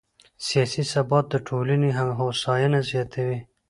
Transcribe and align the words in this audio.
سیاسي 0.47 0.83
ثبات 0.91 1.25
د 1.29 1.35
ټولنې 1.47 1.89
هوساینه 2.19 2.79
زیاتوي 2.91 3.39